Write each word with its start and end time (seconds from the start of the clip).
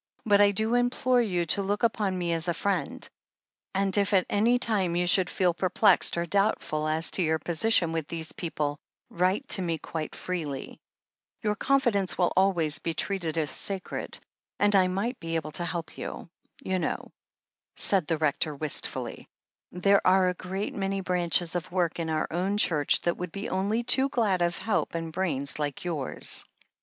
"But 0.25 0.41
I 0.41 0.49
do 0.49 0.73
implore 0.73 1.21
you 1.21 1.45
to 1.45 1.61
look 1.61 1.83
upon 1.83 2.17
me 2.17 2.33
as 2.33 2.47
a 2.47 2.55
friend, 2.55 3.07
and 3.75 3.95
if 3.95 4.15
at 4.15 4.25
any 4.31 4.57
time 4.57 4.95
you 4.95 5.05
should 5.05 5.29
feel 5.29 5.53
perplexed 5.53 6.17
or 6.17 6.25
doubtful, 6.25 6.87
as 6.87 7.11
to 7.11 7.21
your 7.21 7.37
position 7.37 7.91
with 7.91 8.07
these 8.07 8.31
people, 8.31 8.79
write 9.11 9.47
to 9.49 9.61
me 9.61 9.77
quite 9.77 10.15
freely. 10.15 10.79
Your 11.43 11.53
con 11.55 11.81
fidence 11.81 12.17
will 12.17 12.33
always 12.35 12.79
be 12.79 12.95
treated 12.95 13.37
as 13.37 13.51
sacred, 13.51 14.17
and 14.59 14.75
I 14.75 14.87
might 14.87 15.19
THE 15.19 15.27
HEEL 15.27 15.41
OF 15.45 15.45
ACHILLES 15.53 15.69
287 15.69 15.89
be 15.91 16.01
able 16.01 16.23
to 16.23 16.23
help 16.23 16.31
you. 16.63 16.67
You 16.71 16.79
know," 16.79 17.11
said 17.75 18.07
the 18.07 18.17
Rector 18.17 18.55
wist 18.55 18.87
fully, 18.87 19.29
"there 19.71 20.01
are 20.03 20.29
a 20.29 20.33
great 20.33 20.73
many 20.73 21.01
branches 21.01 21.53
of 21.53 21.71
work 21.71 21.99
in 21.99 22.09
our 22.09 22.27
own 22.31 22.57
Church 22.57 23.01
that 23.01 23.17
would 23.17 23.31
be 23.31 23.49
only 23.49 23.83
too 23.83 24.09
glad 24.09 24.41
of 24.41 24.57
help 24.57 24.95
and 24.95 25.13
brains 25.13 25.59
like 25.59 25.85
yours. 25.85 26.43